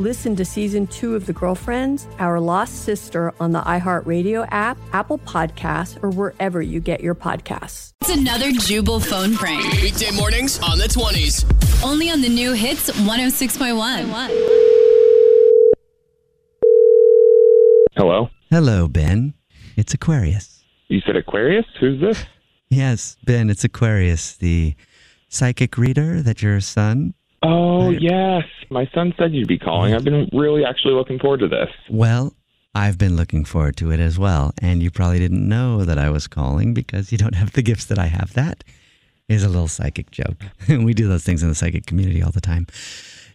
Listen 0.00 0.36
to 0.36 0.44
season 0.44 0.86
two 0.86 1.16
of 1.16 1.26
The 1.26 1.32
Girlfriends, 1.32 2.06
Our 2.20 2.38
Lost 2.38 2.84
Sister 2.84 3.34
on 3.40 3.50
the 3.50 3.60
iHeartRadio 3.62 4.46
app, 4.52 4.78
Apple 4.92 5.18
Podcasts, 5.18 6.00
or 6.04 6.10
wherever 6.10 6.62
you 6.62 6.78
get 6.78 7.00
your 7.00 7.16
podcasts. 7.16 7.90
It's 8.02 8.16
another 8.16 8.52
Jubal 8.52 9.00
phone 9.00 9.34
prank. 9.34 9.64
Weekday 9.82 10.12
mornings 10.12 10.60
on 10.60 10.78
the 10.78 10.84
20s. 10.84 11.44
Only 11.84 12.10
on 12.10 12.20
the 12.20 12.28
new 12.28 12.52
hits 12.52 12.88
106.1. 12.90 14.06
Hello? 17.96 18.30
Hello, 18.50 18.86
Ben. 18.86 19.34
It's 19.76 19.94
Aquarius. 19.94 20.62
You 20.86 21.00
said 21.00 21.16
Aquarius? 21.16 21.66
Who's 21.80 22.00
this? 22.00 22.24
Yes, 22.68 23.16
Ben, 23.24 23.50
it's 23.50 23.64
Aquarius, 23.64 24.36
the 24.36 24.76
psychic 25.28 25.76
reader 25.76 26.22
that 26.22 26.40
your 26.40 26.60
son. 26.60 27.14
Oh, 27.42 27.90
yes. 27.90 28.44
My 28.70 28.88
son 28.94 29.14
said 29.18 29.32
you'd 29.32 29.48
be 29.48 29.58
calling. 29.58 29.94
I've 29.94 30.04
been 30.04 30.28
really 30.32 30.64
actually 30.64 30.94
looking 30.94 31.18
forward 31.18 31.40
to 31.40 31.48
this. 31.48 31.68
Well, 31.88 32.34
I've 32.74 32.98
been 32.98 33.16
looking 33.16 33.44
forward 33.44 33.76
to 33.76 33.90
it 33.90 34.00
as 34.00 34.18
well. 34.18 34.52
And 34.60 34.82
you 34.82 34.90
probably 34.90 35.18
didn't 35.18 35.48
know 35.48 35.84
that 35.84 35.98
I 35.98 36.10
was 36.10 36.26
calling 36.26 36.74
because 36.74 37.12
you 37.12 37.18
don't 37.18 37.34
have 37.34 37.52
the 37.52 37.62
gifts 37.62 37.86
that 37.86 37.98
I 37.98 38.06
have. 38.06 38.34
That 38.34 38.64
is 39.28 39.44
a 39.44 39.48
little 39.48 39.68
psychic 39.68 40.10
joke. 40.10 40.36
we 40.68 40.94
do 40.94 41.08
those 41.08 41.24
things 41.24 41.42
in 41.42 41.48
the 41.48 41.54
psychic 41.54 41.86
community 41.86 42.22
all 42.22 42.32
the 42.32 42.40
time. 42.40 42.66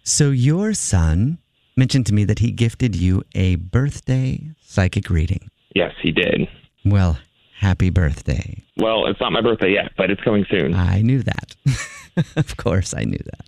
So, 0.04 0.32
your 0.32 0.74
son 0.74 1.38
mentioned 1.78 2.06
to 2.08 2.14
me 2.14 2.26
that 2.26 2.40
he 2.40 2.52
gifted 2.52 2.96
you 2.96 3.24
a 3.36 3.56
birthday 3.56 4.42
psychic 4.62 5.10
reading. 5.10 5.50
Yes, 5.74 5.94
he 6.02 6.12
did. 6.12 6.48
Well, 6.86 7.18
happy 7.58 7.90
birthday. 7.90 8.64
Well, 8.78 9.06
it's 9.08 9.20
not 9.22 9.32
my 9.32 9.42
birthday 9.42 9.74
yet, 9.74 9.92
but 9.96 10.12
it's 10.12 10.22
coming 10.22 10.46
soon. 10.50 10.74
I 10.74 11.02
knew 11.02 11.24
that. 11.24 11.56
of 12.36 12.58
course, 12.58 12.94
I 12.94 13.06
knew 13.06 13.20
that. 13.24 13.48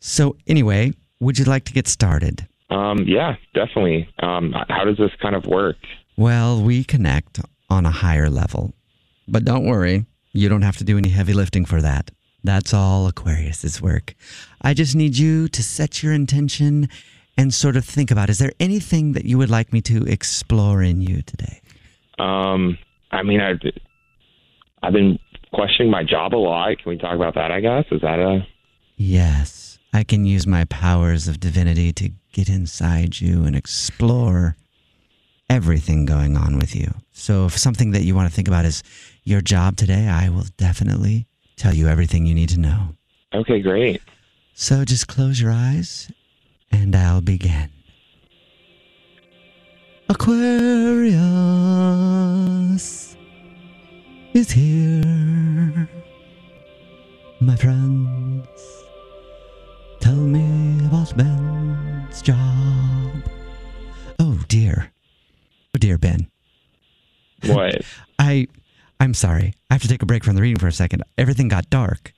So, 0.00 0.36
anyway, 0.46 0.92
would 1.20 1.38
you 1.38 1.44
like 1.44 1.64
to 1.64 1.72
get 1.72 1.88
started? 1.88 2.46
Um, 2.70 2.98
yeah, 3.06 3.36
definitely. 3.54 4.08
Um, 4.20 4.54
how 4.68 4.84
does 4.84 4.96
this 4.98 5.10
kind 5.20 5.34
of 5.34 5.46
work? 5.46 5.76
Well, 6.16 6.62
we 6.62 6.84
connect 6.84 7.40
on 7.70 7.86
a 7.86 7.90
higher 7.90 8.28
level. 8.28 8.72
But 9.26 9.44
don't 9.44 9.66
worry, 9.66 10.06
you 10.32 10.48
don't 10.48 10.62
have 10.62 10.76
to 10.78 10.84
do 10.84 10.98
any 10.98 11.10
heavy 11.10 11.32
lifting 11.32 11.64
for 11.64 11.80
that. 11.82 12.10
That's 12.44 12.72
all 12.72 13.06
Aquarius's 13.06 13.82
work. 13.82 14.14
I 14.62 14.74
just 14.74 14.94
need 14.94 15.18
you 15.18 15.48
to 15.48 15.62
set 15.62 16.02
your 16.02 16.12
intention 16.12 16.88
and 17.36 17.52
sort 17.52 17.76
of 17.76 17.84
think 17.84 18.10
about 18.10 18.30
is 18.30 18.38
there 18.38 18.52
anything 18.58 19.12
that 19.12 19.24
you 19.24 19.38
would 19.38 19.50
like 19.50 19.72
me 19.72 19.80
to 19.82 20.04
explore 20.04 20.82
in 20.82 21.00
you 21.00 21.22
today? 21.22 21.60
Um, 22.18 22.78
I 23.10 23.22
mean, 23.22 23.40
I've, 23.40 23.60
I've 24.82 24.92
been 24.92 25.18
questioning 25.52 25.90
my 25.90 26.04
job 26.04 26.34
a 26.34 26.36
lot. 26.36 26.78
Can 26.78 26.90
we 26.90 26.98
talk 26.98 27.14
about 27.14 27.34
that, 27.34 27.50
I 27.50 27.60
guess? 27.60 27.84
Is 27.90 28.00
that 28.00 28.18
a. 28.18 28.46
Yes, 29.00 29.78
I 29.92 30.02
can 30.02 30.26
use 30.26 30.44
my 30.44 30.64
powers 30.64 31.28
of 31.28 31.38
divinity 31.38 31.92
to 31.92 32.10
get 32.32 32.48
inside 32.48 33.20
you 33.20 33.44
and 33.44 33.54
explore 33.54 34.56
everything 35.48 36.04
going 36.04 36.36
on 36.36 36.58
with 36.58 36.74
you. 36.74 36.92
So, 37.12 37.46
if 37.46 37.56
something 37.56 37.92
that 37.92 38.02
you 38.02 38.16
want 38.16 38.28
to 38.28 38.34
think 38.34 38.48
about 38.48 38.64
is 38.64 38.82
your 39.22 39.40
job 39.40 39.76
today, 39.76 40.08
I 40.08 40.28
will 40.30 40.46
definitely 40.56 41.26
tell 41.56 41.72
you 41.72 41.86
everything 41.86 42.26
you 42.26 42.34
need 42.34 42.48
to 42.48 42.58
know. 42.58 42.96
Okay, 43.32 43.60
great. 43.60 44.02
So, 44.54 44.84
just 44.84 45.06
close 45.06 45.40
your 45.40 45.52
eyes 45.52 46.10
and 46.72 46.96
I'll 46.96 47.20
begin. 47.20 47.70
Aquarius 50.08 51.57
dear. 64.48 64.92
Oh 65.74 65.78
dear, 65.78 65.98
Ben. 65.98 66.28
What? 67.44 67.82
I 68.18 68.48
I'm 69.00 69.14
sorry. 69.14 69.54
I 69.70 69.74
have 69.74 69.82
to 69.82 69.88
take 69.88 70.02
a 70.02 70.06
break 70.06 70.24
from 70.24 70.34
the 70.34 70.42
reading 70.42 70.58
for 70.58 70.66
a 70.66 70.72
second. 70.72 71.04
Everything 71.16 71.48
got 71.48 71.70
dark. 71.70 72.12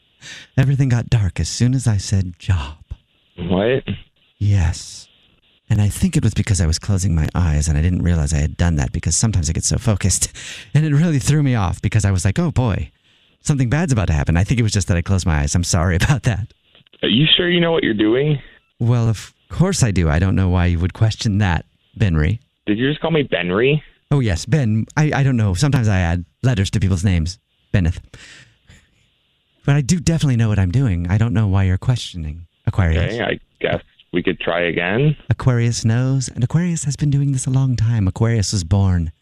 Everything 0.56 0.88
got 0.88 1.10
dark 1.10 1.38
as 1.40 1.48
soon 1.48 1.74
as 1.74 1.86
I 1.86 1.96
said 1.98 2.38
job. 2.38 2.78
what? 3.36 3.82
Yes. 4.38 5.08
And 5.68 5.80
I 5.80 5.88
think 5.88 6.16
it 6.16 6.22
was 6.22 6.34
because 6.34 6.60
I 6.60 6.66
was 6.66 6.78
closing 6.78 7.14
my 7.14 7.28
eyes 7.34 7.66
and 7.68 7.78
I 7.78 7.82
didn't 7.82 8.02
realize 8.02 8.32
I 8.32 8.38
had 8.38 8.56
done 8.56 8.76
that 8.76 8.92
because 8.92 9.16
sometimes 9.16 9.48
I 9.48 9.52
get 9.52 9.64
so 9.64 9.78
focused. 9.78 10.32
And 10.74 10.84
it 10.86 10.94
really 10.94 11.18
threw 11.18 11.42
me 11.42 11.54
off 11.54 11.82
because 11.82 12.04
I 12.04 12.10
was 12.10 12.24
like, 12.24 12.38
oh 12.38 12.50
boy, 12.50 12.90
something 13.40 13.68
bad's 13.68 13.92
about 13.92 14.06
to 14.06 14.12
happen. 14.14 14.36
I 14.36 14.44
think 14.44 14.58
it 14.60 14.62
was 14.62 14.72
just 14.72 14.88
that 14.88 14.96
I 14.96 15.02
closed 15.02 15.26
my 15.26 15.40
eyes. 15.40 15.54
I'm 15.54 15.64
sorry 15.64 15.96
about 15.96 16.22
that. 16.22 16.52
Are 17.02 17.08
you 17.08 17.26
sure 17.36 17.48
you 17.50 17.60
know 17.60 17.72
what 17.72 17.82
you're 17.82 17.94
doing? 17.94 18.40
Well, 18.78 19.08
of 19.08 19.34
course 19.48 19.82
I 19.82 19.90
do. 19.90 20.08
I 20.08 20.18
don't 20.18 20.34
know 20.36 20.48
why 20.48 20.66
you 20.66 20.78
would 20.78 20.94
question 20.94 21.38
that, 21.38 21.66
Benry. 21.98 22.38
Did 22.66 22.78
you 22.78 22.88
just 22.88 23.00
call 23.00 23.10
me 23.10 23.24
Benry? 23.24 23.82
Oh, 24.10 24.20
yes, 24.20 24.44
Ben. 24.46 24.86
I, 24.96 25.10
I 25.14 25.22
don't 25.22 25.36
know. 25.36 25.54
Sometimes 25.54 25.88
I 25.88 25.98
add 25.98 26.24
letters 26.42 26.70
to 26.72 26.80
people's 26.80 27.04
names. 27.04 27.38
Benneth. 27.72 28.00
But 29.64 29.76
I 29.76 29.80
do 29.80 29.98
definitely 30.00 30.36
know 30.36 30.48
what 30.48 30.58
I'm 30.58 30.70
doing. 30.70 31.08
I 31.08 31.18
don't 31.18 31.32
know 31.32 31.46
why 31.46 31.64
you're 31.64 31.78
questioning 31.78 32.46
Aquarius. 32.66 33.14
Okay, 33.14 33.22
I 33.22 33.38
guess 33.60 33.82
we 34.12 34.22
could 34.22 34.38
try 34.40 34.60
again. 34.62 35.16
Aquarius 35.30 35.84
knows, 35.84 36.28
and 36.28 36.42
Aquarius 36.44 36.84
has 36.84 36.96
been 36.96 37.10
doing 37.10 37.32
this 37.32 37.46
a 37.46 37.50
long 37.50 37.76
time. 37.76 38.06
Aquarius 38.08 38.52
was 38.52 38.64
born 38.64 39.12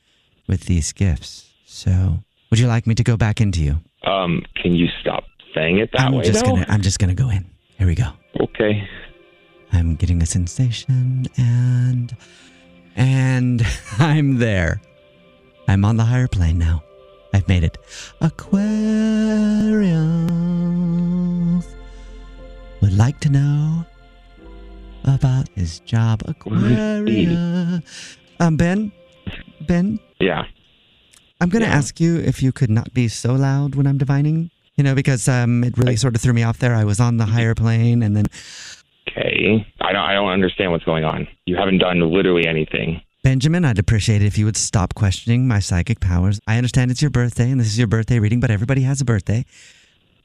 with 0.48 0.62
these 0.62 0.92
gifts. 0.92 1.50
So, 1.66 2.18
would 2.50 2.58
you 2.58 2.66
like 2.66 2.86
me 2.86 2.94
to 2.96 3.04
go 3.04 3.16
back 3.16 3.40
into 3.40 3.62
you? 3.62 3.80
Um, 4.04 4.42
can 4.56 4.74
you 4.74 4.88
stop 5.00 5.24
saying 5.54 5.78
it 5.78 5.90
that 5.92 6.00
I'm 6.00 6.14
way? 6.14 6.24
just 6.24 6.44
though? 6.44 6.52
gonna 6.52 6.66
I'm 6.68 6.80
just 6.80 6.98
gonna 6.98 7.14
go 7.14 7.30
in. 7.30 7.44
Here 7.78 7.86
we 7.86 7.94
go. 7.94 8.08
Okay. 8.40 8.88
I'm 9.72 9.94
getting 9.94 10.20
a 10.22 10.26
sensation 10.26 11.26
and 11.36 12.16
and 12.96 13.62
I'm 13.98 14.38
there. 14.38 14.80
I'm 15.68 15.84
on 15.84 15.96
the 15.96 16.04
higher 16.04 16.28
plane 16.28 16.58
now. 16.58 16.82
I've 17.32 17.46
made 17.48 17.62
it. 17.64 17.78
Aquarius 20.40 21.66
would 22.80 22.96
like 22.96 23.20
to 23.20 23.30
know 23.30 23.84
about 25.04 25.48
his 25.54 25.80
job. 25.80 26.22
Aquarius. 26.26 28.16
Um, 28.40 28.56
Ben, 28.56 28.90
Ben, 29.66 29.98
Yeah. 30.18 30.44
I'm 31.40 31.48
going 31.48 31.62
to 31.62 31.68
Yeah. 31.68 31.74
ask 31.76 32.00
you 32.00 32.16
if 32.18 32.42
you 32.42 32.52
could 32.52 32.70
not 32.70 32.92
be 32.92 33.08
so 33.08 33.34
loud 33.34 33.74
when 33.74 33.86
I'm 33.86 33.96
divining. 33.98 34.50
You 34.76 34.84
know, 34.84 34.94
because 34.94 35.28
um, 35.28 35.62
it 35.64 35.76
really 35.76 35.96
sort 35.96 36.14
of 36.14 36.22
threw 36.22 36.32
me 36.32 36.42
off 36.42 36.58
there. 36.58 36.74
I 36.74 36.84
was 36.84 37.00
on 37.00 37.16
the 37.18 37.26
higher 37.36 37.54
plane, 37.54 38.02
and 38.02 38.16
then 38.16 38.26
Okay. 39.08 39.66
I 39.90 39.92
don't. 39.92 40.02
I 40.02 40.14
don't 40.14 40.28
understand 40.30 40.70
what's 40.70 40.84
going 40.84 41.02
on. 41.04 41.26
You 41.46 41.56
haven't 41.56 41.78
done 41.78 41.98
literally 42.00 42.46
anything. 42.46 43.00
Benjamin, 43.24 43.64
I'd 43.64 43.78
appreciate 43.80 44.22
it 44.22 44.26
if 44.26 44.38
you 44.38 44.44
would 44.44 44.56
stop 44.56 44.94
questioning 44.94 45.48
my 45.48 45.58
psychic 45.58 45.98
powers. 45.98 46.38
I 46.46 46.56
understand 46.58 46.92
it's 46.92 47.02
your 47.02 47.10
birthday 47.10 47.50
and 47.50 47.58
this 47.58 47.66
is 47.66 47.76
your 47.76 47.88
birthday 47.88 48.20
reading, 48.20 48.38
but 48.38 48.52
everybody 48.52 48.82
has 48.82 49.00
a 49.00 49.04
birthday. 49.04 49.44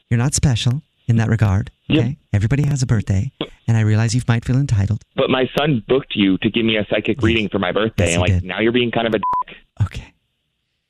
You're 0.08 0.20
not 0.20 0.36
special 0.36 0.84
in 1.08 1.16
that 1.18 1.30
regard. 1.30 1.72
Okay. 1.90 2.00
Yep. 2.10 2.18
Everybody 2.32 2.64
has 2.68 2.84
a 2.84 2.86
birthday. 2.86 3.32
And 3.68 3.76
I 3.76 3.82
realize 3.82 4.14
you 4.14 4.22
might 4.28 4.46
feel 4.46 4.58
entitled. 4.58 5.02
But 5.16 5.32
my 5.32 5.50
son 5.58 5.84
booked 5.88 6.14
you 6.16 6.38
to 6.38 6.50
give 6.52 6.64
me 6.64 6.78
a 6.78 6.86
psychic 6.88 7.24
reading 7.24 7.50
for 7.50 7.58
my 7.58 7.72
birthday, 7.72 8.06
Yes, 8.06 8.14
and 8.14 8.22
like 8.22 8.32
did. 8.32 8.44
now 8.44 8.60
you're 8.60 8.72
being 8.72 8.92
kind 8.92 9.08
of 9.08 9.16
a. 9.16 9.18
dick. 9.18 9.58
Okay. 9.82 10.14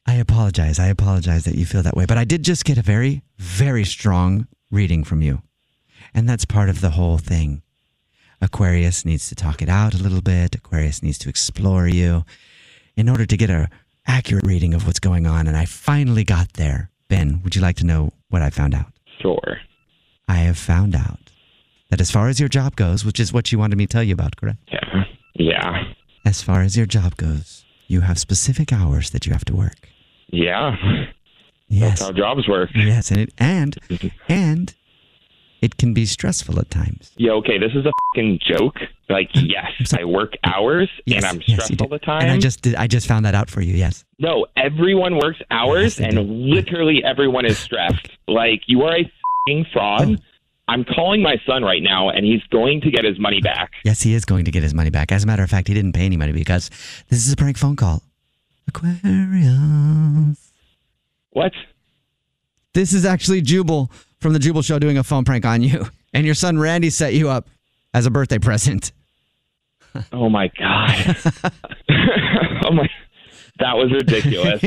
I 0.05 0.15
apologize. 0.15 0.77
I 0.79 0.87
apologize 0.87 1.45
that 1.45 1.55
you 1.55 1.65
feel 1.65 1.81
that 1.83 1.95
way. 1.95 2.05
But 2.05 2.17
I 2.17 2.25
did 2.25 2.43
just 2.43 2.65
get 2.65 2.77
a 2.77 2.81
very, 2.81 3.23
very 3.37 3.85
strong 3.85 4.47
reading 4.69 5.05
from 5.05 5.21
you. 5.21 5.41
And 6.13 6.27
that's 6.29 6.43
part 6.45 6.67
of 6.69 6.81
the 6.81 6.91
whole 6.91 7.17
thing. 7.17 7.61
Aquarius 8.41 9.05
needs 9.05 9.29
to 9.29 9.35
talk 9.35 9.61
it 9.61 9.69
out 9.69 9.93
a 9.93 9.97
little 9.97 10.21
bit. 10.21 10.55
Aquarius 10.55 11.01
needs 11.01 11.17
to 11.19 11.29
explore 11.29 11.87
you 11.87 12.25
in 12.95 13.09
order 13.09 13.25
to 13.25 13.37
get 13.37 13.49
a 13.49 13.69
accurate 14.07 14.45
reading 14.45 14.73
of 14.73 14.85
what's 14.85 14.99
going 14.99 15.25
on. 15.25 15.47
And 15.47 15.57
I 15.57 15.65
finally 15.65 16.23
got 16.23 16.53
there. 16.53 16.89
Ben, 17.07 17.41
would 17.43 17.55
you 17.55 17.61
like 17.61 17.77
to 17.77 17.85
know 17.85 18.11
what 18.29 18.41
I 18.41 18.49
found 18.49 18.73
out? 18.73 18.91
Sure. 19.21 19.59
I 20.27 20.37
have 20.37 20.57
found 20.57 20.95
out 20.95 21.19
that 21.89 22.01
as 22.01 22.11
far 22.11 22.27
as 22.29 22.39
your 22.39 22.49
job 22.49 22.75
goes, 22.75 23.05
which 23.05 23.19
is 23.19 23.31
what 23.31 23.51
you 23.51 23.59
wanted 23.59 23.77
me 23.77 23.85
to 23.85 23.91
tell 23.91 24.03
you 24.03 24.13
about, 24.13 24.35
correct? 24.35 24.59
Yeah. 24.71 25.03
Yeah. 25.35 25.83
As 26.25 26.41
far 26.41 26.61
as 26.61 26.75
your 26.75 26.85
job 26.85 27.15
goes, 27.17 27.63
you 27.87 28.01
have 28.01 28.17
specific 28.17 28.73
hours 28.73 29.11
that 29.11 29.25
you 29.25 29.33
have 29.33 29.45
to 29.45 29.55
work. 29.55 29.89
Yeah. 30.29 30.75
Yes. 31.67 31.99
That's 31.99 32.01
how 32.01 32.11
jobs 32.11 32.47
work. 32.47 32.69
Yes, 32.75 33.11
and 33.11 33.19
it 33.21 33.33
and 33.37 33.77
and 34.29 34.73
it 35.65 35.77
can 35.77 35.93
be 35.93 36.05
stressful 36.05 36.59
at 36.59 36.69
times. 36.69 37.11
Yeah, 37.17 37.31
okay, 37.33 37.57
this 37.57 37.71
is 37.73 37.85
a 37.85 37.91
fucking 38.13 38.39
joke. 38.47 38.77
Like, 39.09 39.29
yes, 39.33 39.93
I 39.99 40.03
work 40.05 40.33
hours 40.43 40.89
Yes, 41.05 41.23
and 41.23 41.25
I'm 41.25 41.41
stressed 41.41 41.71
you 41.71 41.77
all 41.81 41.89
the 41.89 41.99
time. 41.99 42.21
And 42.21 42.31
I 42.31 42.37
just 42.37 42.61
did, 42.61 42.75
I 42.75 42.87
just 42.87 43.07
found 43.07 43.25
that 43.25 43.35
out 43.35 43.49
for 43.49 43.61
you. 43.61 43.73
Yes. 43.73 44.05
no, 44.19 44.45
everyone 44.55 45.15
works 45.17 45.39
hours 45.51 45.99
Yes, 45.99 46.07
and 46.07 46.15
do. 46.15 46.21
literally 46.21 47.03
everyone 47.03 47.45
is 47.45 47.57
stressed. 47.57 48.09
like, 48.27 48.61
you 48.67 48.83
are 48.83 48.95
a 48.95 49.03
fucking 49.47 49.65
fraud. 49.73 50.09
Oh. 50.11 50.15
I'm 50.67 50.83
calling 50.83 51.21
my 51.21 51.35
son 51.45 51.61
right 51.63 51.83
now 51.83 52.09
and 52.09 52.25
he's 52.25 52.41
going 52.49 52.81
to 52.81 52.89
get 52.89 53.03
his 53.05 53.19
money 53.19 53.39
back. 53.41 53.71
Yes, 53.83 54.01
he 54.01 54.15
is 54.15 54.25
going 54.25 54.45
to 54.45 54.51
get 54.51 54.63
his 54.63 54.73
money 54.73 54.89
back. 54.89 55.11
As 55.11 55.23
a 55.23 55.27
matter 55.27 55.43
of 55.43 55.49
fact, 55.49 55.67
he 55.67 55.73
didn't 55.75 55.93
pay 55.93 56.05
any 56.05 56.17
money 56.17 56.31
because 56.31 56.69
this 57.09 57.25
is 57.27 57.31
a 57.33 57.35
prank 57.35 57.57
phone 57.57 57.75
call. 57.75 58.01
Aquarius. 58.67 60.51
What? 61.31 61.53
This 62.73 62.93
is 62.93 63.05
actually 63.05 63.41
Jubal 63.41 63.91
from 64.19 64.33
the 64.33 64.39
Jubal 64.39 64.61
Show 64.61 64.79
doing 64.79 64.97
a 64.97 65.03
phone 65.03 65.23
prank 65.23 65.45
on 65.45 65.61
you, 65.61 65.87
and 66.13 66.25
your 66.25 66.35
son 66.35 66.57
Randy 66.57 66.89
set 66.89 67.13
you 67.13 67.29
up 67.29 67.47
as 67.93 68.05
a 68.05 68.11
birthday 68.11 68.39
present. 68.39 68.91
Oh 70.11 70.27
my 70.27 70.51
god. 70.59 71.15
oh 72.65 72.71
my 72.73 72.85
That 73.59 73.77
was 73.77 73.93
ridiculous. 73.93 74.61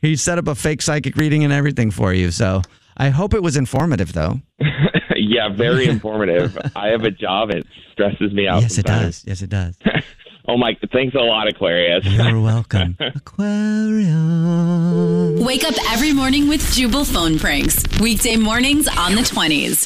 he 0.00 0.14
set 0.14 0.38
up 0.38 0.46
a 0.46 0.54
fake 0.54 0.82
psychic 0.82 1.16
reading 1.16 1.42
and 1.42 1.52
everything 1.52 1.90
for 1.90 2.12
you. 2.14 2.30
So 2.30 2.62
I 2.96 3.08
hope 3.08 3.34
it 3.34 3.42
was 3.42 3.56
informative, 3.56 4.12
though. 4.12 4.40
yeah, 5.16 5.48
very 5.48 5.86
informative. 5.88 6.56
I 6.76 6.88
have 6.90 7.02
a 7.02 7.10
job. 7.10 7.50
It 7.50 7.66
stresses 7.90 8.32
me 8.32 8.46
out. 8.46 8.62
yes, 8.62 8.78
it 8.78 8.86
does. 8.86 9.24
Yes, 9.26 9.42
it 9.42 9.50
does. 9.50 9.76
Oh 10.48 10.56
my! 10.56 10.76
Thanks 10.92 11.14
a 11.14 11.18
lot, 11.18 11.48
Aquarius. 11.48 12.04
You're 12.06 12.40
welcome. 12.40 12.96
Aquarius. 13.00 14.14
Wake 15.40 15.64
up 15.64 15.74
every 15.90 16.12
morning 16.12 16.48
with 16.48 16.60
Jubal 16.72 17.04
phone 17.04 17.38
pranks. 17.38 17.82
Weekday 18.00 18.36
mornings 18.36 18.86
on 18.88 19.14
the 19.14 19.22
20s. 19.22 19.85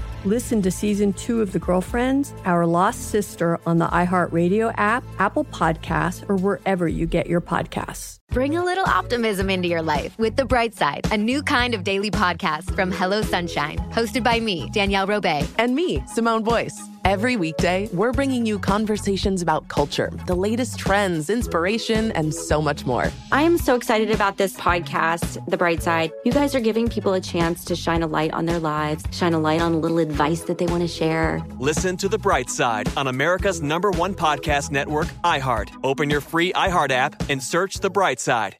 Listen 0.25 0.61
to 0.61 0.69
season 0.69 1.13
two 1.13 1.41
of 1.41 1.51
The 1.51 1.57
Girlfriends, 1.57 2.31
Our 2.45 2.67
Lost 2.67 3.09
Sister 3.09 3.59
on 3.65 3.79
the 3.79 3.87
iHeartRadio 3.87 4.71
app, 4.77 5.03
Apple 5.17 5.45
Podcasts, 5.45 6.29
or 6.29 6.35
wherever 6.35 6.87
you 6.87 7.07
get 7.07 7.25
your 7.25 7.41
podcasts. 7.41 8.17
Bring 8.29 8.55
a 8.55 8.63
little 8.63 8.85
optimism 8.85 9.49
into 9.49 9.67
your 9.67 9.81
life 9.81 10.17
with 10.19 10.35
The 10.35 10.45
Bright 10.45 10.75
Side, 10.75 11.07
a 11.11 11.17
new 11.17 11.41
kind 11.41 11.73
of 11.73 11.83
daily 11.83 12.11
podcast 12.11 12.73
from 12.75 12.91
Hello 12.91 13.23
Sunshine, 13.23 13.77
hosted 13.91 14.23
by 14.23 14.39
me, 14.39 14.69
Danielle 14.71 15.07
Robay. 15.07 15.45
And 15.57 15.75
me, 15.75 16.03
Simone 16.07 16.43
Boyce. 16.43 16.79
Every 17.03 17.35
weekday, 17.35 17.89
we're 17.93 18.13
bringing 18.13 18.45
you 18.45 18.59
conversations 18.59 19.41
about 19.41 19.67
culture, 19.69 20.11
the 20.27 20.35
latest 20.35 20.77
trends, 20.77 21.31
inspiration, 21.31 22.11
and 22.11 22.31
so 22.31 22.61
much 22.61 22.85
more. 22.85 23.11
I 23.31 23.41
am 23.41 23.57
so 23.57 23.75
excited 23.75 24.11
about 24.11 24.37
this 24.37 24.55
podcast, 24.55 25.43
The 25.47 25.57
Bright 25.57 25.81
Side. 25.81 26.11
You 26.23 26.31
guys 26.31 26.53
are 26.53 26.59
giving 26.59 26.87
people 26.87 27.13
a 27.13 27.19
chance 27.19 27.65
to 27.65 27.75
shine 27.75 28.03
a 28.03 28.07
light 28.07 28.31
on 28.33 28.45
their 28.45 28.59
lives, 28.59 29.03
shine 29.11 29.33
a 29.33 29.39
light 29.39 29.61
on 29.61 29.73
a 29.73 29.77
little 29.77 29.97
advice 30.11 30.41
that 30.41 30.57
they 30.57 30.65
want 30.67 30.81
to 30.81 30.87
share. 30.87 31.41
Listen 31.57 31.97
to 31.97 32.09
The 32.09 32.17
Bright 32.17 32.49
Side 32.49 32.87
on 32.97 33.07
America's 33.07 33.61
number 33.61 33.91
one 33.91 34.13
podcast 34.13 34.71
network, 34.71 35.07
iHeart. 35.23 35.69
Open 35.83 36.09
your 36.09 36.21
free 36.21 36.51
iHeart 36.53 36.91
app 36.91 37.29
and 37.29 37.41
search 37.41 37.75
The 37.79 37.89
Bright 37.89 38.19
Side. 38.19 38.57